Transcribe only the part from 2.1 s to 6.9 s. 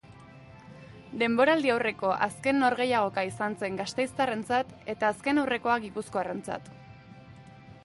azken norgehiagoka izan zen gasteiztarrentzat eta azkenaurrekoa gipuzkoarrentzat.